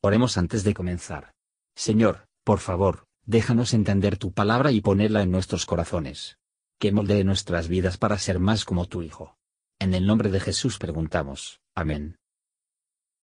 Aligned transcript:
Oremos 0.00 0.38
antes 0.38 0.62
de 0.62 0.74
comenzar. 0.74 1.32
Señor, 1.74 2.28
por 2.44 2.60
favor, 2.60 3.06
déjanos 3.26 3.74
entender 3.74 4.16
tu 4.16 4.32
palabra 4.32 4.70
y 4.70 4.80
ponerla 4.80 5.22
en 5.22 5.32
nuestros 5.32 5.66
corazones. 5.66 6.38
Que 6.78 6.92
moldee 6.92 7.24
nuestras 7.24 7.66
vidas 7.66 7.98
para 7.98 8.16
ser 8.16 8.38
más 8.38 8.64
como 8.64 8.86
tu 8.86 9.02
Hijo. 9.02 9.36
En 9.80 9.94
el 9.94 10.06
nombre 10.06 10.30
de 10.30 10.38
Jesús 10.38 10.78
preguntamos. 10.78 11.60
Amén. 11.74 12.16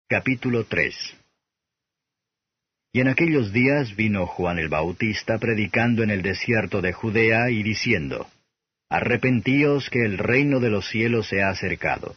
Capítulo 0.08 0.64
3 0.64 0.94
Y 2.92 3.00
en 3.00 3.08
aquellos 3.08 3.52
días 3.52 3.94
vino 3.94 4.26
Juan 4.26 4.58
el 4.58 4.68
Bautista 4.68 5.38
predicando 5.38 6.02
en 6.02 6.10
el 6.10 6.22
desierto 6.22 6.82
de 6.82 6.92
Judea 6.92 7.50
y 7.50 7.62
diciendo, 7.62 8.26
Arrepentíos 8.88 9.88
que 9.88 10.04
el 10.04 10.18
reino 10.18 10.58
de 10.58 10.70
los 10.70 10.88
cielos 10.88 11.28
se 11.28 11.42
ha 11.42 11.50
acercado 11.50 12.16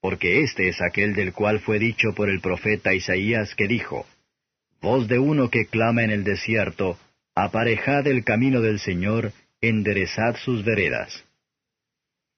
porque 0.00 0.42
este 0.42 0.68
es 0.68 0.80
aquel 0.80 1.14
del 1.14 1.32
cual 1.32 1.60
fue 1.60 1.78
dicho 1.78 2.14
por 2.14 2.30
el 2.30 2.40
profeta 2.40 2.94
Isaías 2.94 3.54
que 3.54 3.66
dijo, 3.66 4.06
Voz 4.80 5.08
de 5.08 5.18
uno 5.18 5.50
que 5.50 5.66
clama 5.66 6.04
en 6.04 6.10
el 6.10 6.22
desierto, 6.22 6.98
aparejad 7.34 8.06
el 8.06 8.24
camino 8.24 8.60
del 8.60 8.78
Señor, 8.78 9.32
enderezad 9.60 10.36
sus 10.36 10.64
veredas. 10.64 11.24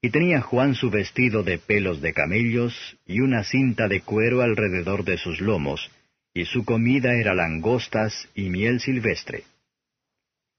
Y 0.03 0.09
tenía 0.09 0.41
Juan 0.41 0.75
su 0.75 0.89
vestido 0.89 1.43
de 1.43 1.59
pelos 1.59 2.01
de 2.01 2.15
camellos 2.15 2.97
y 3.07 3.21
una 3.21 3.45
cinta 3.45 3.89
de 3.89 4.01
cuero 4.01 4.41
alrededor 4.41 5.05
de 5.05 5.19
sus 5.19 5.41
lomos, 5.41 5.91
y 6.33 6.47
su 6.47 6.65
comida 6.65 7.15
era 7.15 7.35
langostas 7.35 8.29
y 8.35 8.49
miel 8.49 8.81
silvestre. 8.81 9.45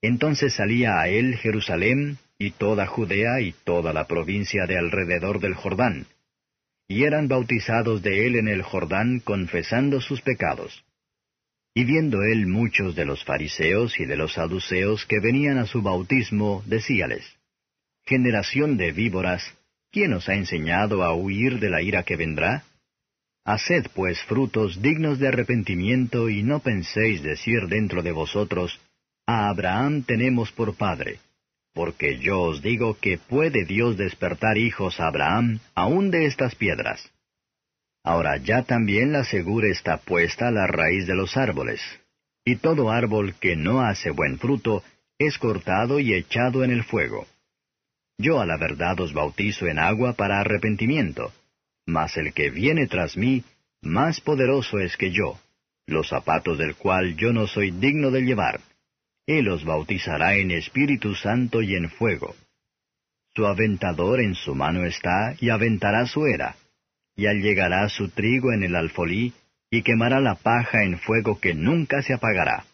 Entonces 0.03 0.53
salía 0.53 0.99
a 0.99 1.07
él 1.07 1.37
Jerusalén 1.37 2.19
y 2.37 2.51
toda 2.51 2.85
Judea 2.85 3.41
y 3.41 3.53
toda 3.63 3.93
la 3.93 4.05
provincia 4.05 4.65
de 4.67 4.77
alrededor 4.77 5.39
del 5.39 5.55
Jordán, 5.55 6.05
y 6.91 7.05
eran 7.05 7.29
bautizados 7.29 8.01
de 8.01 8.27
él 8.27 8.35
en 8.35 8.49
el 8.49 8.63
Jordán 8.63 9.21
confesando 9.21 10.01
sus 10.01 10.21
pecados. 10.21 10.83
Y 11.73 11.85
viendo 11.85 12.21
él 12.21 12.47
muchos 12.47 12.95
de 12.95 13.05
los 13.05 13.23
fariseos 13.23 13.97
y 13.97 14.03
de 14.03 14.17
los 14.17 14.33
saduceos 14.33 15.05
que 15.05 15.21
venían 15.21 15.57
a 15.57 15.67
su 15.67 15.81
bautismo, 15.81 16.63
decíales, 16.65 17.23
Generación 18.03 18.75
de 18.75 18.91
víboras, 18.91 19.41
¿quién 19.89 20.11
os 20.11 20.27
ha 20.27 20.35
enseñado 20.35 21.03
a 21.03 21.15
huir 21.15 21.61
de 21.61 21.69
la 21.69 21.81
ira 21.81 22.03
que 22.03 22.17
vendrá? 22.17 22.65
Haced 23.45 23.85
pues 23.95 24.21
frutos 24.23 24.81
dignos 24.81 25.17
de 25.17 25.29
arrepentimiento 25.29 26.29
y 26.29 26.43
no 26.43 26.59
penséis 26.59 27.23
decir 27.23 27.67
dentro 27.69 28.03
de 28.03 28.11
vosotros, 28.11 28.81
A 29.25 29.47
Abraham 29.47 30.03
tenemos 30.03 30.51
por 30.51 30.75
padre 30.75 31.19
porque 31.73 32.19
yo 32.19 32.41
os 32.41 32.61
digo 32.61 32.97
que 32.99 33.17
puede 33.17 33.65
Dios 33.65 33.97
despertar 33.97 34.57
hijos 34.57 34.99
a 34.99 35.07
Abraham 35.07 35.59
aún 35.73 36.11
de 36.11 36.25
estas 36.25 36.55
piedras. 36.55 37.11
Ahora 38.03 38.37
ya 38.37 38.63
también 38.63 39.11
la 39.11 39.23
segura 39.23 39.67
está 39.67 39.97
puesta 39.97 40.47
a 40.47 40.51
la 40.51 40.67
raíz 40.67 41.07
de 41.07 41.15
los 41.15 41.37
árboles, 41.37 41.81
y 42.43 42.55
todo 42.55 42.89
árbol 42.89 43.35
que 43.39 43.55
no 43.55 43.81
hace 43.81 44.09
buen 44.09 44.39
fruto 44.39 44.83
es 45.19 45.37
cortado 45.37 45.99
y 45.99 46.13
echado 46.13 46.63
en 46.63 46.71
el 46.71 46.83
fuego. 46.83 47.27
Yo 48.17 48.41
a 48.41 48.45
la 48.45 48.57
verdad 48.57 48.99
os 48.99 49.13
bautizo 49.13 49.67
en 49.67 49.79
agua 49.79 50.13
para 50.13 50.39
arrepentimiento, 50.39 51.31
mas 51.85 52.17
el 52.17 52.33
que 52.33 52.49
viene 52.49 52.87
tras 52.87 53.17
mí, 53.17 53.43
más 53.81 54.21
poderoso 54.21 54.79
es 54.79 54.97
que 54.97 55.11
yo, 55.11 55.39
los 55.85 56.09
zapatos 56.09 56.57
del 56.57 56.75
cual 56.75 57.15
yo 57.15 57.33
no 57.33 57.47
soy 57.47 57.71
digno 57.71 58.11
de 58.11 58.21
llevar. 58.21 58.61
Él 59.37 59.47
os 59.47 59.63
bautizará 59.63 60.35
en 60.35 60.51
Espíritu 60.51 61.15
Santo 61.15 61.61
y 61.61 61.75
en 61.75 61.89
fuego. 61.89 62.35
Su 63.33 63.45
aventador 63.47 64.19
en 64.19 64.35
su 64.35 64.55
mano 64.55 64.85
está, 64.85 65.35
y 65.39 65.49
aventará 65.49 66.05
su 66.05 66.25
era, 66.25 66.57
y 67.15 67.27
allegará 67.27 67.87
su 67.87 68.09
trigo 68.09 68.51
en 68.51 68.63
el 68.63 68.75
alfolí, 68.75 69.33
y 69.69 69.83
quemará 69.83 70.19
la 70.19 70.35
paja 70.35 70.83
en 70.83 70.99
fuego 70.99 71.39
que 71.39 71.53
nunca 71.53 72.01
se 72.01 72.13
apagará. 72.13 72.65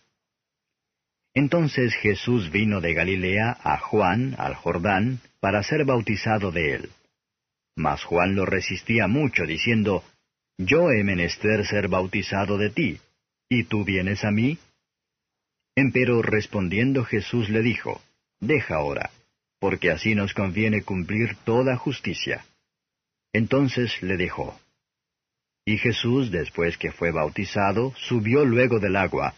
Entonces 1.36 1.94
Jesús 1.94 2.50
vino 2.50 2.82
de 2.82 2.96
Galilea 2.96 3.56
a 3.64 3.78
Juan, 3.78 4.34
al 4.40 4.56
Jordán, 4.56 5.20
para 5.40 5.62
ser 5.62 5.86
bautizado 5.86 6.52
de 6.52 6.74
él. 6.74 6.90
Mas 7.76 8.04
Juan 8.04 8.34
lo 8.34 8.48
resistía 8.48 9.08
mucho, 9.08 9.46
diciendo, 9.46 10.04
Yo 10.58 10.90
he 10.90 11.04
menester 11.04 11.68
ser 11.68 11.88
bautizado 11.88 12.58
de 12.58 12.72
ti, 12.72 13.00
¿y 13.48 13.66
tú 13.66 13.86
vienes 13.86 14.24
a 14.26 14.32
mí? 14.32 14.58
Empero 15.78 16.24
respondiendo 16.24 17.06
Jesús 17.06 17.50
le 17.50 17.62
dijo, 17.62 18.02
Deja 18.40 18.78
ahora, 18.78 19.12
porque 19.60 19.92
así 19.92 20.16
nos 20.16 20.34
conviene 20.34 20.82
cumplir 20.82 21.36
toda 21.46 21.78
justicia. 21.78 22.44
Entonces 23.32 24.02
le 24.02 24.18
dejó. 24.18 24.60
Y 25.66 25.78
Jesús, 25.78 26.32
después 26.32 26.80
que 26.80 26.92
fue 26.92 27.12
bautizado, 27.12 27.94
subió 27.96 28.44
luego 28.44 28.80
del 28.80 28.96
agua, 28.96 29.36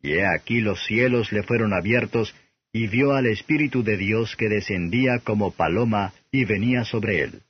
y 0.00 0.12
he 0.12 0.24
aquí 0.24 0.60
los 0.60 0.86
cielos 0.86 1.32
le 1.32 1.42
fueron 1.42 1.72
abiertos, 1.74 2.32
y 2.72 2.86
vio 2.86 3.14
al 3.14 3.26
Espíritu 3.26 3.82
de 3.82 3.96
Dios 3.96 4.36
que 4.36 4.48
descendía 4.48 5.18
como 5.18 5.50
paloma 5.50 6.12
y 6.30 6.44
venía 6.44 6.84
sobre 6.84 7.22
él. 7.22 7.42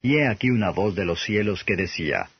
Y 0.00 0.18
he 0.18 0.28
aquí 0.28 0.48
una 0.48 0.70
voz 0.70 0.94
de 0.94 1.04
los 1.04 1.20
cielos 1.24 1.64
que 1.64 1.74
decía, 1.74 2.30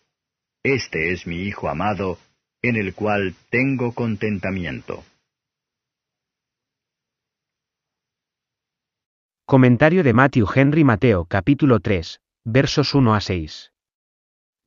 Este 0.63 1.11
es 1.11 1.27
mi 1.27 1.43
Hijo 1.43 1.69
amado, 1.69 2.21
en 2.63 2.77
el 2.77 2.95
cual 2.95 3.35
tengo 3.51 3.93
contentamiento. 3.93 5.03
Comentario 9.45 10.05
de 10.05 10.13
Matthew 10.13 10.47
Henry 10.55 10.85
Mateo 10.85 11.25
capítulo 11.25 11.81
3, 11.81 12.21
versos 12.45 12.95
1 12.95 13.15
a 13.17 13.21
6. 13.21 13.73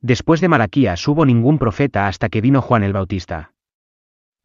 Después 0.01 0.41
de 0.41 0.49
Malaquías 0.49 1.07
hubo 1.07 1.25
ningún 1.25 1.57
profeta 1.57 2.07
hasta 2.07 2.27
que 2.27 2.41
vino 2.41 2.61
Juan 2.61 2.83
el 2.83 2.91
Bautista. 2.91 3.53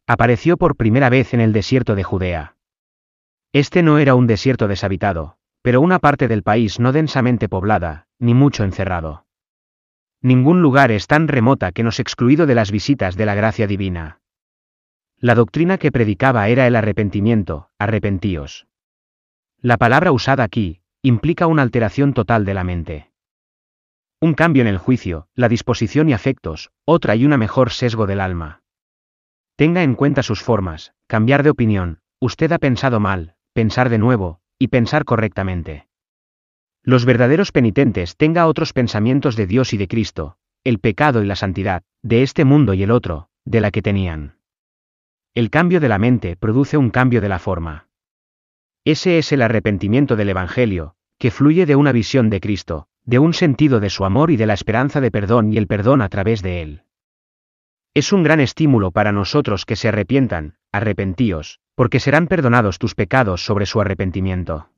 Apareció 0.07 0.55
por 0.55 0.77
primera 0.77 1.09
vez 1.09 1.33
en 1.33 1.41
el 1.41 1.51
desierto 1.51 1.95
de 1.95 2.03
Judea. 2.03 2.55
Este 3.51 3.83
no 3.83 3.99
era 3.99 4.15
un 4.15 4.27
desierto 4.27 4.69
deshabitado, 4.69 5.37
pero 5.61 5.81
una 5.81 5.99
parte 5.99 6.29
del 6.29 6.41
país 6.41 6.79
no 6.79 6.93
densamente 6.93 7.49
poblada, 7.49 8.07
ni 8.17 8.33
mucho 8.33 8.63
encerrado. 8.63 9.25
Ningún 10.21 10.61
lugar 10.61 10.91
es 10.91 11.07
tan 11.07 11.27
remota 11.27 11.71
que 11.71 11.83
nos 11.83 11.99
excluido 11.99 12.45
de 12.45 12.55
las 12.55 12.71
visitas 12.71 13.15
de 13.15 13.25
la 13.25 13.33
gracia 13.33 13.65
divina. 13.65 14.19
La 15.17 15.35
doctrina 15.35 15.77
que 15.77 15.91
predicaba 15.91 16.47
era 16.49 16.67
el 16.67 16.75
arrepentimiento, 16.75 17.69
arrepentíos. 17.79 18.67
La 19.61 19.77
palabra 19.77 20.11
usada 20.11 20.43
aquí, 20.43 20.81
implica 21.01 21.47
una 21.47 21.63
alteración 21.63 22.13
total 22.13 22.45
de 22.45 22.53
la 22.53 22.63
mente. 22.63 23.11
Un 24.19 24.35
cambio 24.35 24.61
en 24.61 24.67
el 24.67 24.77
juicio, 24.77 25.27
la 25.33 25.49
disposición 25.49 26.09
y 26.09 26.13
afectos, 26.13 26.71
otra 26.85 27.15
y 27.15 27.25
una 27.25 27.37
mejor 27.37 27.71
sesgo 27.71 28.05
del 28.05 28.21
alma. 28.21 28.61
Tenga 29.55 29.81
en 29.81 29.95
cuenta 29.95 30.21
sus 30.21 30.43
formas, 30.43 30.93
cambiar 31.07 31.41
de 31.41 31.49
opinión, 31.49 31.99
usted 32.19 32.51
ha 32.51 32.59
pensado 32.59 32.99
mal, 32.99 33.35
pensar 33.53 33.89
de 33.89 33.97
nuevo, 33.97 34.39
y 34.59 34.67
pensar 34.67 35.05
correctamente. 35.05 35.87
Los 36.83 37.05
verdaderos 37.05 37.51
penitentes 37.51 38.17
tenga 38.17 38.47
otros 38.47 38.73
pensamientos 38.73 39.35
de 39.35 39.45
Dios 39.45 39.71
y 39.73 39.77
de 39.77 39.87
Cristo, 39.87 40.37
el 40.63 40.79
pecado 40.79 41.21
y 41.21 41.27
la 41.27 41.35
santidad, 41.35 41.83
de 42.01 42.23
este 42.23 42.43
mundo 42.43 42.73
y 42.73 42.81
el 42.81 42.89
otro, 42.89 43.29
de 43.45 43.61
la 43.61 43.69
que 43.69 43.83
tenían. 43.83 44.37
El 45.35 45.51
cambio 45.51 45.79
de 45.79 45.89
la 45.89 45.99
mente 45.99 46.35
produce 46.35 46.77
un 46.77 46.89
cambio 46.89 47.21
de 47.21 47.29
la 47.29 47.37
forma. 47.37 47.87
Ese 48.83 49.19
es 49.19 49.31
el 49.31 49.43
arrepentimiento 49.43 50.15
del 50.15 50.29
Evangelio, 50.29 50.95
que 51.19 51.29
fluye 51.29 51.67
de 51.67 51.75
una 51.75 51.91
visión 51.91 52.31
de 52.31 52.41
Cristo, 52.41 52.87
de 53.05 53.19
un 53.19 53.35
sentido 53.35 53.79
de 53.79 53.91
su 53.91 54.03
amor 54.03 54.31
y 54.31 54.37
de 54.37 54.47
la 54.47 54.55
esperanza 54.55 55.01
de 55.01 55.11
perdón 55.11 55.53
y 55.53 55.57
el 55.57 55.67
perdón 55.67 56.01
a 56.01 56.09
través 56.09 56.41
de 56.41 56.63
él. 56.63 56.83
Es 57.93 58.11
un 58.11 58.23
gran 58.23 58.39
estímulo 58.39 58.89
para 58.89 59.11
nosotros 59.11 59.65
que 59.65 59.75
se 59.75 59.89
arrepientan, 59.89 60.55
arrepentíos, 60.71 61.59
porque 61.75 61.99
serán 61.99 62.25
perdonados 62.25 62.79
tus 62.79 62.95
pecados 62.95 63.45
sobre 63.45 63.67
su 63.67 63.79
arrepentimiento 63.81 64.71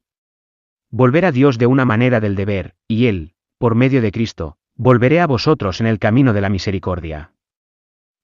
volver 0.94 1.26
a 1.26 1.32
Dios 1.32 1.58
de 1.58 1.66
una 1.66 1.86
manera 1.86 2.20
del 2.20 2.36
deber, 2.36 2.76
y 2.88 3.08
Él, 3.08 3.34
por 3.58 3.74
medio 3.74 4.00
de 4.00 4.12
Cristo, 4.12 4.58
volveré 4.76 5.22
a 5.22 5.26
vosotros 5.26 5.82
en 5.82 5.88
el 5.88 5.98
camino 5.98 6.34
de 6.34 6.42
la 6.42 6.50
misericordia. 6.50 7.32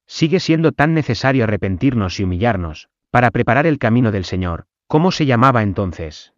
Sigue 0.05 0.39
siendo 0.39 0.71
tan 0.71 0.93
necesario 0.93 1.45
arrepentirnos 1.45 2.19
y 2.19 2.25
humillarnos, 2.25 2.89
para 3.09 3.31
preparar 3.31 3.65
el 3.65 3.79
camino 3.79 4.11
del 4.11 4.23
Señor, 4.23 4.65
¿cómo 4.85 5.11
se 5.11 5.25
llamaba 5.25 5.63
entonces? 5.63 6.35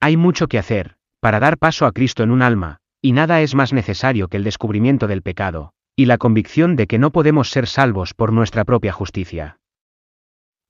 Hay 0.00 0.16
mucho 0.16 0.48
que 0.48 0.58
hacer, 0.58 0.96
para 1.20 1.38
dar 1.38 1.58
paso 1.58 1.84
a 1.84 1.92
Cristo 1.92 2.22
en 2.22 2.30
un 2.30 2.40
alma, 2.40 2.78
y 3.02 3.12
nada 3.12 3.42
es 3.42 3.54
más 3.54 3.74
necesario 3.74 4.28
que 4.28 4.38
el 4.38 4.44
descubrimiento 4.44 5.06
del 5.06 5.20
pecado, 5.20 5.74
y 5.94 6.06
la 6.06 6.16
convicción 6.16 6.76
de 6.76 6.86
que 6.86 6.98
no 6.98 7.12
podemos 7.12 7.50
ser 7.50 7.66
salvos 7.66 8.14
por 8.14 8.32
nuestra 8.32 8.64
propia 8.64 8.92
justicia. 8.92 9.58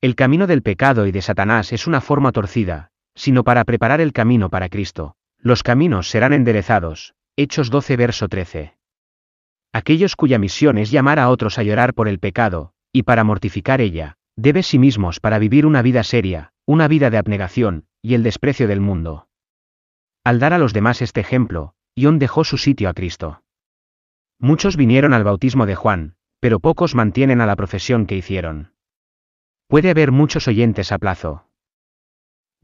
El 0.01 0.17
camino 0.17 0.49
del 0.49 0.63
pecado 0.63 1.07
y 1.07 1.13
de 1.13 1.23
Satanás 1.23 1.73
es 1.73 1.87
una 1.87 2.01
forma 2.01 2.33
torcida, 2.33 2.91
sino 3.17 3.43
para 3.43 3.65
preparar 3.65 4.01
el 4.01 4.13
camino 4.13 4.51
para 4.51 4.69
Cristo. 4.69 5.17
Los 5.39 5.63
caminos 5.63 6.09
serán 6.09 6.33
enderezados. 6.33 7.15
Hechos 7.37 7.71
12 7.71 7.97
verso 7.97 8.29
13. 8.29 8.77
Aquellos 9.73 10.17
cuya 10.17 10.39
misión 10.39 10.79
es 10.79 10.91
llamar 10.91 11.19
a 11.19 11.29
otros 11.29 11.59
a 11.59 11.63
llorar 11.63 11.93
por 11.93 12.09
el 12.09 12.19
pecado, 12.19 12.73
y 12.93 13.03
para 13.03 13.25
mortificar 13.25 13.81
ella, 13.81 14.17
debe 14.37 14.63
sí 14.63 14.79
mismos 14.79 15.21
para 15.21 15.39
vivir 15.39 15.67
una 15.67 15.83
vida 15.83 16.03
seria, 16.03 16.53
una 16.65 16.89
vida 16.89 17.11
de 17.11 17.19
abnegación, 17.19 17.87
y 18.01 18.15
el 18.15 18.23
desprecio 18.23 18.69
del 18.69 18.81
mundo. 18.81 19.29
Al 20.25 20.39
dar 20.39 20.53
a 20.53 20.59
los 20.59 20.73
demás 20.73 21.03
este 21.03 21.21
ejemplo, 21.21 21.75
Ion 21.95 22.19
dejó 22.19 22.45
su 22.45 22.59
sitio 22.59 22.89
a 22.89 22.95
Cristo. 22.95 23.43
Muchos 24.39 24.77
vinieron 24.77 25.13
al 25.13 25.25
bautismo 25.25 25.67
de 25.67 25.75
Juan, 25.75 26.17
pero 26.41 26.61
pocos 26.61 26.95
mantienen 26.95 27.41
a 27.41 27.47
la 27.47 27.57
profesión 27.57 28.07
que 28.07 28.17
hicieron. 28.17 28.73
Puede 29.69 29.91
haber 29.91 30.13
muchos 30.13 30.49
oyentes 30.49 30.93
a 30.93 30.99
plazo. 30.99 31.46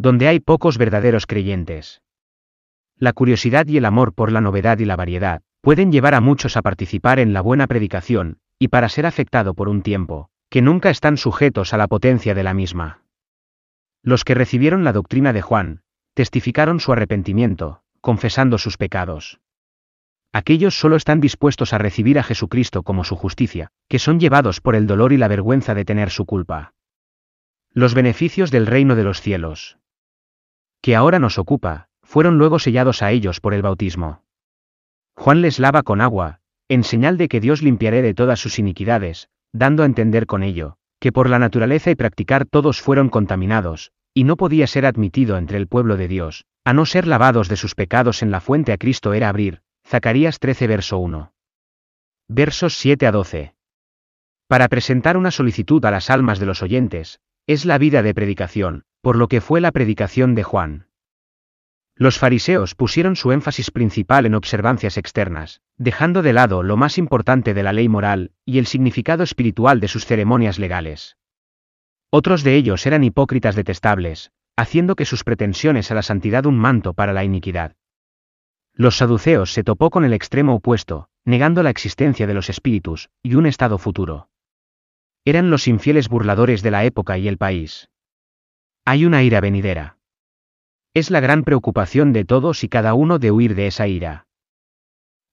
Donde 0.02 0.26
hay 0.26 0.40
pocos 0.40 0.78
verdaderos 0.78 1.28
creyentes. 1.28 2.02
La 2.99 3.12
curiosidad 3.12 3.69
y 3.69 3.76
el 3.76 3.84
amor 3.84 4.14
por 4.14 4.32
la 4.32 4.40
novedad 4.40 4.81
y 4.81 4.84
la 4.84 4.96
variedad, 4.96 5.43
pueden 5.60 5.93
llevar 5.93 6.16
a 6.16 6.20
muchos 6.20 6.56
a 6.56 6.62
participar 6.62 7.20
en 7.20 7.32
la 7.32 7.40
buena 7.40 7.69
predicación, 7.69 8.38
y 8.58 8.66
para 8.66 8.88
ser 8.88 9.06
afectado 9.06 9.54
por 9.54 9.69
un 9.69 9.82
tiempo, 9.82 10.28
que 10.50 10.60
nunca 10.60 10.90
están 10.90 11.19
sujetos 11.19 11.72
a 11.72 11.76
la 11.76 11.87
potencia 11.87 12.34
de 12.34 12.43
la 12.43 12.52
misma. 12.52 13.04
Los 14.02 14.25
que 14.25 14.34
recibieron 14.34 14.82
la 14.82 14.93
doctrina 14.93 15.32
de 15.32 15.40
Juan, 15.40 15.82
testificaron 16.14 16.81
su 16.81 16.93
arrepentimiento, 16.93 17.84
confesando 18.00 18.58
sus 18.58 18.78
pecados. 18.78 19.38
Aquellos 20.32 20.76
solo 20.76 20.96
están 20.96 21.20
dispuestos 21.20 21.72
a 21.72 21.78
recibir 21.78 22.19
a 22.19 22.25
Jesucristo 22.25 22.82
como 22.82 23.04
su 23.04 23.14
justicia, 23.14 23.70
que 23.87 24.00
son 24.00 24.19
llevados 24.19 24.60
por 24.60 24.75
el 24.75 24.88
dolor 24.88 25.12
y 25.12 25.16
la 25.16 25.28
vergüenza 25.28 25.76
de 25.76 25.84
tener 25.84 26.10
su 26.10 26.26
culpa. 26.26 26.75
Los 27.70 27.94
beneficios 27.94 28.50
del 28.50 28.66
reino 28.66 28.96
de 28.96 29.04
los 29.04 29.20
cielos. 29.20 29.78
Que 30.82 30.96
ahora 30.96 31.20
nos 31.20 31.38
ocupa, 31.38 31.87
fueron 32.02 32.38
luego 32.38 32.58
sellados 32.58 33.02
a 33.02 33.12
ellos 33.12 33.40
por 33.40 33.55
el 33.55 33.62
bautismo. 33.62 34.25
Juan 35.14 35.40
les 35.40 35.61
lava 35.61 35.84
con 35.84 36.00
agua, 36.00 36.40
en 36.69 36.82
señal 36.82 37.17
de 37.17 37.29
que 37.29 37.40
Dios 37.40 37.62
limpiaré 37.62 38.02
de 38.02 38.14
todas 38.14 38.40
sus 38.40 38.58
iniquidades, 38.58 39.29
dando 39.52 39.84
a 39.84 39.87
entender 39.87 40.26
con 40.26 40.43
ello, 40.43 40.76
que 40.99 41.12
por 41.12 41.31
la 41.31 41.38
naturaleza 41.38 41.90
y 41.90 41.94
practicar 41.94 42.46
todos 42.46 42.81
fueron 42.81 43.11
contaminados, 43.11 43.93
y 44.12 44.25
no 44.25 44.37
podía 44.37 44.67
ser 44.67 44.84
admitido 44.84 45.37
entre 45.37 45.56
el 45.56 45.69
pueblo 45.69 45.96
de 45.96 46.08
Dios, 46.08 46.46
a 46.64 46.73
no 46.73 46.85
ser 46.85 47.06
lavados 47.06 47.49
de 47.49 47.56
sus 47.56 47.75
pecados 47.76 48.23
en 48.23 48.31
la 48.31 48.40
fuente 48.40 48.73
a 48.73 48.76
Cristo 48.76 49.12
era 49.12 49.28
abrir. 49.28 49.62
Zacarías 49.87 50.38
13 50.38 50.67
verso 50.67 50.99
1. 50.99 51.32
Versos 52.28 52.75
7 52.75 53.06
a 53.06 53.12
12. 53.12 53.55
Para 54.49 54.69
presentar 54.69 55.17
una 55.17 55.31
solicitud 55.31 55.85
a 55.85 55.90
las 55.90 56.11
almas 56.11 56.38
de 56.40 56.46
los 56.46 56.62
oyentes, 56.62 57.20
es 57.46 57.64
la 57.64 57.78
vida 57.78 58.02
de 58.02 58.14
predicación, 58.14 58.85
por 59.02 59.16
lo 59.16 59.28
que 59.28 59.40
fue 59.40 59.60
la 59.60 59.72
predicación 59.72 60.34
de 60.34 60.44
Juan. 60.44 60.87
Los 61.94 62.19
fariseos 62.19 62.75
pusieron 62.75 63.16
su 63.16 63.32
énfasis 63.32 63.70
principal 63.70 64.25
en 64.25 64.34
observancias 64.34 64.96
externas, 64.96 65.60
dejando 65.76 66.22
de 66.22 66.32
lado 66.32 66.62
lo 66.62 66.76
más 66.76 66.96
importante 66.96 67.52
de 67.52 67.62
la 67.62 67.72
ley 67.72 67.88
moral, 67.88 68.31
y 68.46 68.58
el 68.58 68.66
significado 68.66 69.25
espiritual 69.25 69.81
de 69.81 69.88
sus 69.88 70.06
ceremonias 70.06 70.58
legales. 70.58 71.19
Otros 72.10 72.44
de 72.44 72.56
ellos 72.56 72.87
eran 72.87 73.04
hipócritas 73.04 73.56
detestables, 73.56 74.31
haciendo 74.56 74.96
que 74.96 75.04
sus 75.04 75.25
pretensiones 75.25 75.90
a 75.90 75.94
la 75.94 76.02
santidad 76.02 76.46
un 76.46 76.58
manto 76.58 76.94
para 76.94 77.12
la 77.12 77.25
iniquidad. 77.25 77.75
Los 78.75 78.96
saduceos 78.96 79.52
se 79.52 79.64
topó 79.64 79.90
con 79.90 80.04
el 80.04 80.12
extremo 80.12 80.54
opuesto, 80.54 81.08
negando 81.25 81.62
la 81.62 81.70
existencia 81.70 82.26
de 82.26 82.34
los 82.34 82.49
espíritus, 82.49 83.10
y 83.22 83.34
un 83.34 83.46
estado 83.46 83.78
futuro. 83.78 84.28
Eran 85.25 85.50
los 85.50 85.69
infieles 85.69 86.08
burladores 86.08 86.62
de 86.62 86.70
la 86.70 86.84
época 86.84 87.19
y 87.19 87.28
el 87.28 87.37
país. 87.37 87.90
Hay 88.84 89.05
una 89.05 89.23
ira 89.23 89.40
venidera. 89.40 89.99
Es 90.93 91.11
la 91.11 91.20
gran 91.20 91.44
preocupación 91.44 92.12
de 92.12 92.25
todos 92.25 92.64
y 92.64 92.69
cada 92.69 92.94
uno 92.94 93.20
de 93.20 93.31
huir 93.31 93.55
de 93.55 93.69
esa 93.69 93.87
ira. 93.87 94.26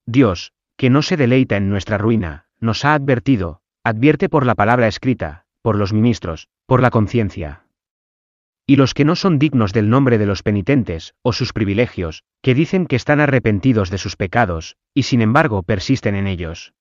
Dios, 0.06 0.54
que 0.78 0.90
no 0.90 1.02
se 1.02 1.18
deleita 1.18 1.58
en 1.58 1.70
nuestra 1.70 1.98
ruina, 1.98 2.46
nos 2.60 2.86
ha 2.86 2.94
advertido, 2.94 3.62
advierte 3.84 4.30
por 4.30 4.46
la 4.46 4.54
palabra 4.54 4.88
escrita, 4.88 5.46
por 5.64 5.76
los 5.76 5.94
ministros, 5.94 6.48
por 6.68 6.82
la 6.82 6.92
conciencia. 6.92 7.66
Y 8.68 8.76
los 8.76 8.94
que 8.94 9.04
no 9.04 9.16
son 9.16 9.40
dignos 9.40 9.74
del 9.74 9.90
nombre 9.90 10.20
de 10.20 10.28
los 10.28 10.44
penitentes, 10.44 11.16
o 11.24 11.34
sus 11.34 11.52
privilegios, 11.52 12.24
que 12.44 12.54
dicen 12.54 12.86
que 12.86 12.96
están 12.96 13.20
arrepentidos 13.20 13.90
de 13.90 13.98
sus 13.98 14.16
pecados, 14.16 14.78
y 14.94 15.04
sin 15.04 15.22
embargo 15.22 15.64
persisten 15.64 16.14
en 16.14 16.28
ellos. 16.28 16.74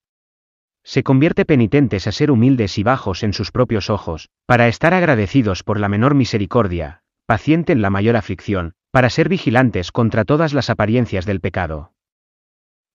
Se 0.88 1.02
convierte 1.02 1.44
penitentes 1.44 2.06
a 2.06 2.12
ser 2.12 2.31
humildes 2.31 2.79
y 2.79 2.82
bajos 2.82 3.23
en 3.23 3.35
sus 3.35 3.52
propios 3.52 3.90
ojos, 3.90 4.31
para 4.46 4.69
estar 4.69 4.94
agradecidos 4.94 5.62
por 5.62 5.79
la 5.79 5.90
menor 5.90 6.14
misericordia, 6.14 7.02
paciente 7.26 7.75
en 7.75 7.82
la 7.82 7.90
mayor 7.90 8.17
aflicción, 8.17 8.73
para 8.90 9.11
ser 9.11 9.29
vigilantes 9.29 9.93
contra 9.93 10.25
todas 10.25 10.55
las 10.55 10.70
apariencias 10.70 11.26
del 11.26 11.43
pecado. 11.43 11.93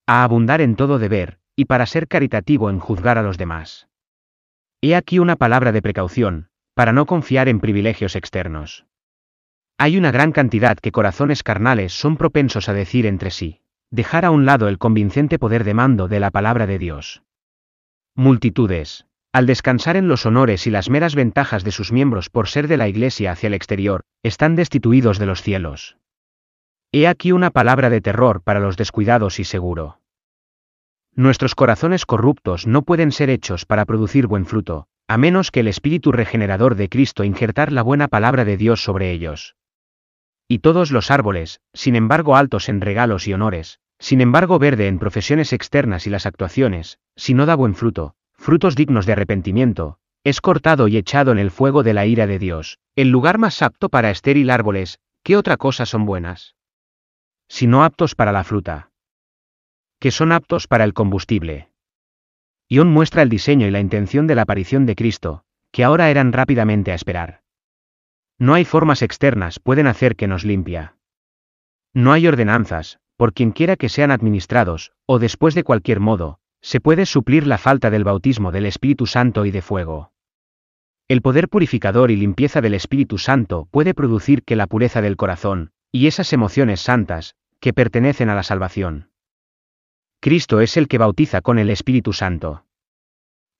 A 0.07 0.23
abundar 0.23 0.59
en 0.59 0.75
todo 0.75 0.97
deber, 0.97 1.37
y 1.55 1.65
para 1.65 1.85
ser 1.85 2.07
caritativo 2.07 2.71
en 2.71 2.79
juzgar 2.79 3.19
a 3.19 3.21
los 3.21 3.37
demás. 3.37 3.87
He 4.81 4.95
aquí 4.95 5.19
una 5.19 5.35
palabra 5.35 5.71
de 5.71 5.83
precaución, 5.83 6.47
para 6.73 6.93
no 6.93 7.05
confiar 7.05 7.47
en 7.47 7.59
privilegios 7.59 8.15
externos. 8.15 8.87
Hay 9.77 9.97
una 9.97 10.09
gran 10.09 10.31
cantidad 10.31 10.77
que 10.77 10.91
corazones 10.91 11.43
carnales 11.43 11.93
son 11.93 12.17
propensos 12.17 12.69
a 12.69 12.73
decir 12.73 13.05
entre 13.05 13.29
sí, 13.29 13.61
dejar 13.91 14.25
a 14.25 14.31
un 14.31 14.47
lado 14.47 14.67
el 14.67 14.79
convincente 14.79 15.37
poder 15.37 15.63
de 15.63 15.75
mando 15.75 16.07
de 16.07 16.19
la 16.19 16.31
palabra 16.31 16.65
de 16.65 16.79
Dios. 16.79 17.21
Multitudes, 18.15 19.07
al 19.31 19.48
descansar 19.48 19.98
en 19.98 20.07
los 20.07 20.27
honores 20.27 20.68
y 20.68 20.69
las 20.69 20.88
meras 20.88 21.15
ventajas 21.15 21.63
de 21.63 21.71
sus 21.71 21.92
miembros 21.92 22.30
por 22.30 22.48
ser 22.48 22.68
de 22.68 22.77
la 22.77 22.88
Iglesia 22.88 23.31
hacia 23.31 23.48
el 23.48 23.56
exterior, 23.56 24.01
están 24.21 24.56
destituidos 24.56 25.18
de 25.18 25.25
los 25.25 25.42
cielos. 25.42 25.98
He 26.92 27.07
aquí 27.07 27.31
una 27.31 27.50
palabra 27.50 27.89
de 27.89 28.01
terror 28.01 28.44
para 28.44 28.60
los 28.60 28.77
descuidados 28.77 29.39
y 29.39 29.45
seguro. 29.45 30.00
Nuestros 31.15 31.56
corazones 31.56 32.06
corruptos 32.06 32.68
no 32.68 32.83
pueden 32.83 33.12
ser 33.12 33.31
hechos 33.31 33.65
para 33.65 33.86
producir 33.86 34.27
buen 34.27 34.45
fruto, 34.45 34.86
a 35.07 35.18
menos 35.18 35.50
que 35.50 35.62
el 35.62 35.68
Espíritu 35.68 36.12
regenerador 36.12 36.75
de 36.75 36.89
Cristo 36.89 37.24
injertar 37.24 37.71
la 37.71 37.81
buena 37.81 38.07
palabra 38.07 38.45
de 38.45 38.57
Dios 38.57 38.83
sobre 38.83 39.12
ellos. 39.12 39.56
Y 40.48 40.60
todos 40.60 40.92
los 40.92 41.10
árboles, 41.10 41.62
sin 41.74 41.95
embargo 41.95 42.36
altos 42.36 42.69
en 42.69 42.80
regalos 42.80 43.27
y 43.27 43.33
honores, 43.33 43.80
sin 44.03 44.19
embargo 44.19 44.59
verde 44.59 44.89
en 44.89 45.00
profesiones 45.00 45.53
externas 45.53 46.07
y 46.07 46.09
las 46.09 46.25
actuaciones, 46.25 47.00
si 47.15 47.33
no 47.33 47.45
da 47.45 47.55
buen 47.55 47.73
fruto, 47.73 48.15
frutos 48.33 48.75
dignos 48.75 49.05
de 49.05 49.13
arrepentimiento, 49.13 49.97
es 50.25 50.41
cortado 50.41 50.89
y 50.89 50.97
echado 50.97 51.31
en 51.31 51.39
el 51.39 51.51
fuego 51.51 51.83
de 51.83 51.94
la 51.94 52.05
ira 52.05 52.27
de 52.27 52.38
Dios, 52.38 52.79
el 52.97 53.11
lugar 53.11 53.38
más 53.38 53.61
apto 53.61 53.88
para 53.88 54.11
estéril 54.11 54.50
árboles, 54.50 55.00
¿qué 55.23 55.38
otra 55.38 55.55
cosa 55.55 55.85
son 55.85 56.05
buenas? 56.05 56.57
Si 57.47 57.65
no 57.65 57.85
aptos 57.85 58.13
para 58.13 58.33
la 58.33 58.44
fruta. 58.44 58.91
Que 60.00 60.11
son 60.11 60.33
aptos 60.33 60.67
para 60.67 60.83
el 60.83 60.94
combustible. 60.94 61.69
Ion 62.67 62.89
muestra 62.89 63.21
el 63.21 63.29
diseño 63.29 63.67
y 63.67 63.71
la 63.71 63.79
intención 63.79 64.27
de 64.27 64.35
la 64.35 64.41
aparición 64.41 64.85
de 64.85 64.95
Cristo, 64.95 65.45
que 65.71 65.85
ahora 65.85 66.09
eran 66.09 66.33
rápidamente 66.33 66.91
a 66.91 66.95
esperar. 66.95 67.41
No 68.38 68.53
hay 68.53 68.65
formas 68.65 69.01
externas 69.01 69.61
pueden 69.61 69.88
hacer 69.88 70.17
que 70.17 70.27
nos 70.27 70.44
limpia. 70.44 70.97
No 71.94 72.11
hay 72.11 72.27
ordenanzas, 72.27 73.00
por 73.23 73.33
quienquiera 73.33 73.77
que 73.77 73.87
sean 73.87 74.11
administrados, 74.11 74.91
o 75.05 75.17
después 75.17 75.55
de 75.55 75.63
cualquier 75.63 76.01
modo, 76.01 76.39
se 76.59 76.81
puede 76.81 77.05
suplir 77.05 77.48
la 77.48 77.57
falta 77.57 77.89
del 77.89 78.03
bautismo 78.03 78.51
del 78.51 78.65
Espíritu 78.65 79.05
Santo 79.05 79.45
y 79.45 79.51
de 79.51 79.62
fuego. 79.62 80.12
El 81.07 81.21
poder 81.21 81.48
purificador 81.48 82.12
y 82.12 82.17
limpieza 82.17 82.59
del 82.59 82.74
Espíritu 82.74 83.17
Santo 83.17 83.69
puede 83.71 83.93
producir 83.93 84.43
que 84.43 84.57
la 84.57 84.67
pureza 84.67 85.01
del 85.01 85.15
corazón, 85.15 85.71
y 85.89 86.07
esas 86.07 86.33
emociones 86.33 86.81
santas, 86.81 87.36
que 87.62 87.71
pertenecen 87.71 88.29
a 88.29 88.36
la 88.36 88.43
salvación. 88.43 89.09
Cristo 90.19 90.59
es 90.59 90.75
el 90.75 90.89
que 90.89 90.98
bautiza 90.98 91.39
con 91.39 91.59
el 91.59 91.69
Espíritu 91.69 92.12
Santo. 92.12 92.65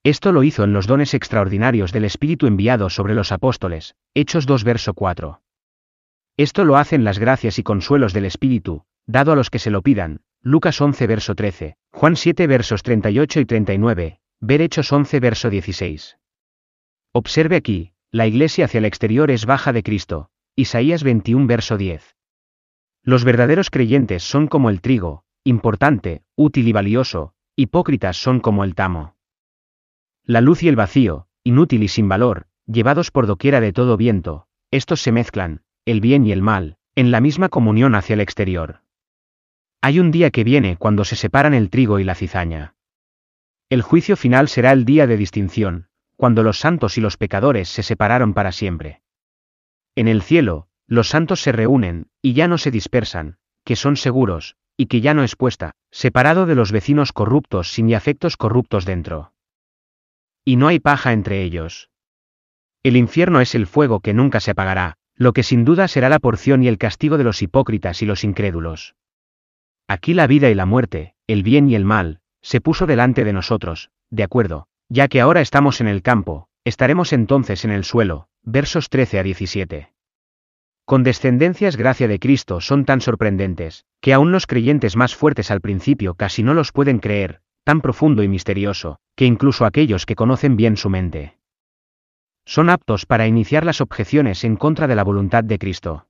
Esto 0.02 0.30
lo 0.32 0.42
hizo 0.42 0.64
en 0.64 0.74
los 0.74 0.86
dones 0.86 1.14
extraordinarios 1.14 1.90
del 1.90 2.04
Espíritu 2.04 2.46
enviado 2.46 2.90
sobre 2.90 3.14
los 3.14 3.32
apóstoles, 3.32 3.94
Hechos 4.12 4.44
2 4.44 4.62
verso 4.62 4.92
4. 4.92 5.40
Esto 6.36 6.64
lo 6.66 6.76
hacen 6.76 7.02
las 7.02 7.18
gracias 7.18 7.58
y 7.58 7.62
consuelos 7.62 8.12
del 8.12 8.26
Espíritu, 8.26 8.84
dado 9.06 9.32
a 9.32 9.36
los 9.36 9.50
que 9.50 9.58
se 9.58 9.70
lo 9.70 9.82
pidan, 9.82 10.20
Lucas 10.42 10.80
11 10.80 11.06
verso 11.06 11.34
13, 11.34 11.76
Juan 11.92 12.16
7 12.16 12.46
versos 12.46 12.82
38 12.82 13.40
y 13.40 13.44
39, 13.46 14.20
ver 14.40 14.60
Hechos 14.60 14.92
11 14.92 15.20
verso 15.20 15.50
16. 15.50 16.18
Observe 17.12 17.56
aquí, 17.56 17.92
la 18.10 18.26
iglesia 18.26 18.66
hacia 18.66 18.78
el 18.78 18.84
exterior 18.84 19.30
es 19.30 19.46
baja 19.46 19.72
de 19.72 19.82
Cristo, 19.82 20.30
Isaías 20.54 21.02
21 21.02 21.46
verso 21.46 21.76
10. 21.76 22.16
Los 23.02 23.24
verdaderos 23.24 23.70
creyentes 23.70 24.22
son 24.22 24.46
como 24.48 24.70
el 24.70 24.80
trigo, 24.80 25.24
importante, 25.44 26.22
útil 26.36 26.68
y 26.68 26.72
valioso, 26.72 27.34
hipócritas 27.56 28.16
son 28.16 28.40
como 28.40 28.64
el 28.64 28.74
tamo. 28.74 29.16
La 30.24 30.40
luz 30.40 30.62
y 30.62 30.68
el 30.68 30.76
vacío, 30.76 31.26
inútil 31.42 31.82
y 31.82 31.88
sin 31.88 32.08
valor, 32.08 32.46
llevados 32.66 33.10
por 33.10 33.26
doquiera 33.26 33.60
de 33.60 33.72
todo 33.72 33.96
viento, 33.96 34.46
estos 34.70 35.02
se 35.02 35.12
mezclan, 35.12 35.62
el 35.84 36.00
bien 36.00 36.24
y 36.24 36.32
el 36.32 36.40
mal, 36.40 36.76
en 36.94 37.10
la 37.10 37.20
misma 37.20 37.48
comunión 37.48 37.94
hacia 37.94 38.14
el 38.14 38.20
exterior. 38.20 38.83
Hay 39.84 40.00
un 40.00 40.10
día 40.10 40.30
que 40.30 40.44
viene 40.44 40.78
cuando 40.78 41.04
se 41.04 41.14
separan 41.14 41.52
el 41.52 41.68
trigo 41.68 41.98
y 41.98 42.04
la 42.04 42.14
cizaña. 42.14 42.74
El 43.68 43.82
juicio 43.82 44.16
final 44.16 44.48
será 44.48 44.72
el 44.72 44.86
día 44.86 45.06
de 45.06 45.18
distinción, 45.18 45.88
cuando 46.16 46.42
los 46.42 46.58
santos 46.58 46.96
y 46.96 47.02
los 47.02 47.18
pecadores 47.18 47.68
se 47.68 47.82
separaron 47.82 48.32
para 48.32 48.50
siempre. 48.50 49.02
En 49.94 50.08
el 50.08 50.22
cielo, 50.22 50.68
los 50.86 51.10
santos 51.10 51.42
se 51.42 51.52
reúnen, 51.52 52.06
y 52.22 52.32
ya 52.32 52.48
no 52.48 52.56
se 52.56 52.70
dispersan, 52.70 53.36
que 53.62 53.76
son 53.76 53.98
seguros, 53.98 54.56
y 54.78 54.86
que 54.86 55.02
ya 55.02 55.12
no 55.12 55.22
es 55.22 55.36
puesta, 55.36 55.72
separado 55.90 56.46
de 56.46 56.54
los 56.54 56.72
vecinos 56.72 57.12
corruptos 57.12 57.70
sin 57.70 57.90
y 57.90 57.94
afectos 57.94 58.38
corruptos 58.38 58.86
dentro. 58.86 59.34
Y 60.46 60.56
no 60.56 60.68
hay 60.68 60.78
paja 60.78 61.12
entre 61.12 61.42
ellos. 61.42 61.90
El 62.82 62.96
infierno 62.96 63.42
es 63.42 63.54
el 63.54 63.66
fuego 63.66 64.00
que 64.00 64.14
nunca 64.14 64.40
se 64.40 64.52
apagará, 64.52 64.94
lo 65.14 65.34
que 65.34 65.42
sin 65.42 65.66
duda 65.66 65.88
será 65.88 66.08
la 66.08 66.20
porción 66.20 66.62
y 66.62 66.68
el 66.68 66.78
castigo 66.78 67.18
de 67.18 67.24
los 67.24 67.42
hipócritas 67.42 68.00
y 68.00 68.06
los 68.06 68.24
incrédulos. 68.24 68.94
Aquí 69.88 70.14
la 70.14 70.26
vida 70.26 70.48
y 70.50 70.54
la 70.54 70.66
muerte, 70.66 71.14
el 71.26 71.42
bien 71.42 71.68
y 71.68 71.74
el 71.74 71.84
mal, 71.84 72.20
se 72.40 72.60
puso 72.60 72.86
delante 72.86 73.24
de 73.24 73.32
nosotros, 73.32 73.90
de 74.10 74.22
acuerdo, 74.22 74.66
Ya 74.88 75.08
que 75.08 75.20
ahora 75.20 75.40
estamos 75.40 75.80
en 75.80 75.88
el 75.88 76.02
campo, 76.02 76.48
estaremos 76.64 77.12
entonces 77.12 77.64
en 77.64 77.70
el 77.70 77.84
suelo, 77.84 78.28
versos 78.42 78.90
13 78.90 79.18
a 79.18 79.22
17. 79.22 79.92
Condescendencias 80.84 81.76
gracia 81.76 82.08
de 82.08 82.18
Cristo 82.18 82.60
son 82.60 82.84
tan 82.84 83.00
sorprendentes, 83.00 83.86
que 84.00 84.12
aún 84.12 84.32
los 84.32 84.46
creyentes 84.46 84.96
más 84.96 85.14
fuertes 85.14 85.50
al 85.50 85.62
principio 85.62 86.14
casi 86.14 86.42
no 86.42 86.52
los 86.52 86.72
pueden 86.72 86.98
creer, 86.98 87.40
tan 87.64 87.80
profundo 87.80 88.22
y 88.22 88.28
misterioso, 88.28 88.98
que 89.16 89.24
incluso 89.24 89.64
aquellos 89.64 90.04
que 90.04 90.16
conocen 90.16 90.56
bien 90.56 90.76
su 90.76 90.90
mente 90.90 91.38
son 92.46 92.68
aptos 92.68 93.06
para 93.06 93.26
iniciar 93.26 93.64
las 93.64 93.80
objeciones 93.80 94.44
en 94.44 94.56
contra 94.56 94.86
de 94.86 94.94
la 94.94 95.02
voluntad 95.02 95.44
de 95.44 95.58
Cristo. 95.58 96.06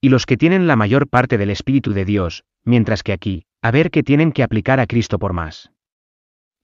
Y 0.00 0.08
los 0.08 0.26
que 0.26 0.36
tienen 0.36 0.66
la 0.66 0.76
mayor 0.76 1.08
parte 1.08 1.36
del 1.38 1.50
Espíritu 1.50 1.92
de 1.92 2.04
Dios, 2.04 2.44
mientras 2.64 3.02
que 3.02 3.12
aquí, 3.12 3.44
a 3.62 3.70
ver 3.70 3.90
qué 3.90 4.02
tienen 4.02 4.32
que 4.32 4.42
aplicar 4.42 4.80
a 4.80 4.86
Cristo 4.86 5.18
por 5.18 5.32
más. 5.32 5.72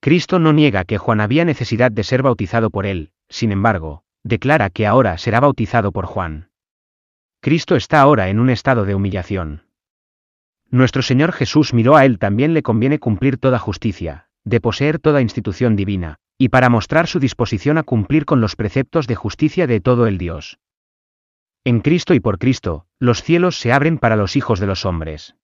Cristo 0.00 0.38
no 0.38 0.52
niega 0.52 0.84
que 0.84 0.98
Juan 0.98 1.20
había 1.20 1.44
necesidad 1.44 1.90
de 1.90 2.04
ser 2.04 2.22
bautizado 2.22 2.70
por 2.70 2.86
él, 2.86 3.10
sin 3.28 3.52
embargo, 3.52 4.04
declara 4.22 4.70
que 4.70 4.86
ahora 4.86 5.18
será 5.18 5.40
bautizado 5.40 5.92
por 5.92 6.06
Juan. 6.06 6.50
Cristo 7.40 7.76
está 7.76 8.00
ahora 8.00 8.28
en 8.28 8.40
un 8.40 8.50
estado 8.50 8.84
de 8.84 8.94
humillación. 8.94 9.66
Nuestro 10.70 11.02
Señor 11.02 11.32
Jesús 11.32 11.74
miró 11.74 11.96
a 11.96 12.04
él 12.04 12.18
también 12.18 12.54
le 12.54 12.62
conviene 12.62 12.98
cumplir 12.98 13.38
toda 13.38 13.58
justicia, 13.58 14.28
de 14.44 14.60
poseer 14.60 14.98
toda 14.98 15.20
institución 15.20 15.76
divina, 15.76 16.16
y 16.38 16.48
para 16.48 16.68
mostrar 16.68 17.06
su 17.06 17.20
disposición 17.20 17.78
a 17.78 17.82
cumplir 17.82 18.24
con 18.24 18.40
los 18.40 18.56
preceptos 18.56 19.06
de 19.06 19.14
justicia 19.14 19.66
de 19.66 19.80
todo 19.80 20.06
el 20.06 20.18
Dios. 20.18 20.58
En 21.66 21.80
Cristo 21.80 22.14
y 22.14 22.20
por 22.20 22.38
Cristo, 22.38 22.86
los 23.00 23.24
cielos 23.24 23.58
se 23.58 23.72
abren 23.72 23.98
para 23.98 24.14
los 24.14 24.36
hijos 24.36 24.60
de 24.60 24.68
los 24.68 24.86
hombres. 24.86 25.34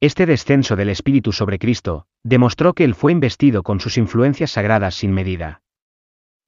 Este 0.00 0.24
descenso 0.24 0.76
del 0.76 0.88
Espíritu 0.88 1.30
sobre 1.30 1.58
Cristo, 1.58 2.06
demostró 2.22 2.72
que 2.72 2.84
Él 2.84 2.94
fue 2.94 3.12
investido 3.12 3.62
con 3.62 3.78
sus 3.78 3.98
influencias 3.98 4.52
sagradas 4.52 4.94
sin 4.94 5.12
medida. 5.12 5.60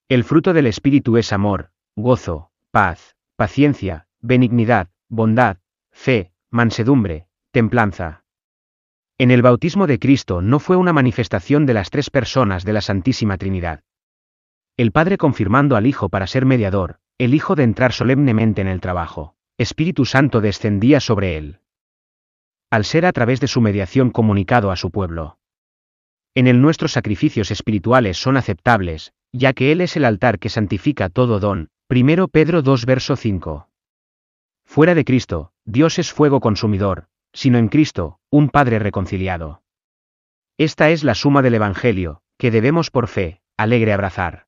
El 0.09 0.25
fruto 0.25 0.55
del 0.55 0.67
Espíritu 0.67 1.19
es 1.19 1.35
amor, 1.35 1.71
gozo, 1.97 2.51
paz, 2.71 3.15
paciencia, 3.37 4.07
benignidad, 4.23 4.89
bondad, 5.11 5.59
fe, 5.93 6.33
mansedumbre, 6.49 7.29
templanza. 7.51 8.25
En 9.19 9.31
el 9.31 9.43
bautismo 9.43 9.87
de 9.87 9.99
Cristo 9.99 10.41
no 10.41 10.61
fue 10.61 10.77
una 10.77 10.95
manifestación 10.95 11.67
de 11.67 11.75
las 11.75 11.91
tres 11.91 12.09
personas 12.09 12.65
de 12.65 12.73
la 12.73 12.81
Santísima 12.81 13.37
Trinidad. 13.37 13.83
El 14.79 14.93
Padre 14.93 15.19
confirmando 15.19 15.77
al 15.77 15.87
Hijo 15.87 16.09
para 16.09 16.27
ser 16.27 16.47
mediador, 16.47 17.01
el 17.19 17.35
Hijo 17.35 17.57
de 17.57 17.65
entrar 17.65 17.93
solemnemente 17.93 18.61
en 18.61 18.69
el 18.69 18.81
trabajo, 18.81 19.35
Espíritu 19.59 20.05
Santo 20.05 20.41
descendía 20.41 21.01
sobre 21.01 21.37
él. 21.37 21.59
Al 22.71 22.85
ser 22.85 23.05
a 23.07 23.13
través 23.13 23.41
de 23.41 23.49
su 23.49 23.61
mediación 23.61 24.11
comunicado 24.11 24.71
a 24.71 24.77
su 24.77 24.93
pueblo. 24.93 25.39
En 26.35 26.47
él 26.47 26.63
nuestros 26.63 26.93
sacrificios 26.93 27.51
espirituales 27.51 28.19
son 28.19 28.37
aceptables, 28.37 29.13
ya 29.33 29.53
que 29.53 29.73
Él 29.73 29.81
es 29.81 29.97
el 29.97 30.05
altar 30.05 30.39
que 30.39 30.49
santifica 30.49 31.09
todo 31.09 31.41
don. 31.41 31.71
Primero 31.89 32.29
Pedro 32.29 32.63
2 32.63 32.87
verso 32.87 33.17
5. 33.17 33.69
Fuera 34.65 34.95
de 34.95 35.05
Cristo, 35.05 35.53
Dios 35.65 35.99
es 35.99 36.13
fuego 36.13 36.41
consumidor, 36.41 37.09
sino 37.33 37.59
en 37.59 37.69
Cristo, 37.69 38.21
un 38.31 38.51
Padre 38.51 38.79
reconciliado. 38.79 39.63
Esta 40.59 40.91
es 40.91 41.03
la 41.03 41.15
suma 41.15 41.43
del 41.43 41.55
Evangelio, 41.55 42.23
que 42.37 42.51
debemos 42.51 42.91
por 42.91 43.09
fe, 43.09 43.41
alegre 43.57 43.93
abrazar. 43.93 44.48